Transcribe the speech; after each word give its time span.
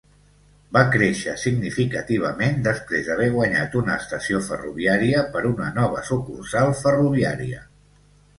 Va 0.75 0.81
créixer 0.93 1.33
significativament 1.41 2.57
després 2.67 3.05
d'haver 3.09 3.27
guanyat 3.35 3.77
una 3.83 3.99
estació 4.05 4.41
ferroviària 4.49 5.21
per 5.37 5.45
una 5.51 5.69
nova 5.77 6.03
sucursal 6.09 6.75
ferroviària. 6.83 7.63